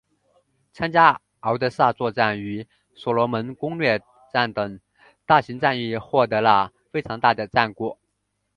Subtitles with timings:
[0.73, 2.65] 参加敖德萨作战与
[2.95, 4.01] 所罗门攻略
[4.33, 4.79] 战等
[5.27, 7.99] 大型战役获得了非常大的战果。